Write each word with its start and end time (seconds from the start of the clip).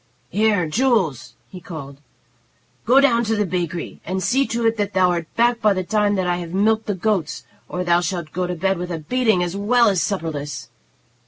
"Here, 0.31 0.67
Jules," 0.67 1.35
he 1.47 1.61
called. 1.61 1.97
"Go 2.87 2.99
down 2.99 3.23
to 3.25 3.35
the 3.35 3.45
bakery, 3.45 4.01
and 4.03 4.23
see 4.23 4.47
to 4.47 4.65
it 4.65 4.75
that 4.77 4.93
thou 4.93 5.11
art 5.11 5.27
back 5.35 5.61
by 5.61 5.73
the 5.75 5.83
time 5.83 6.15
that 6.15 6.25
I 6.25 6.37
have 6.37 6.55
milked 6.55 6.87
the 6.87 6.95
goats, 6.95 7.43
or 7.69 7.83
thou 7.83 8.01
shalt 8.01 8.31
go 8.33 8.47
to 8.47 8.55
bed 8.55 8.79
with 8.79 8.89
a 8.91 8.97
beating, 8.97 9.43
as 9.43 9.55
well 9.55 9.89
as 9.89 10.01
supperless. 10.01 10.69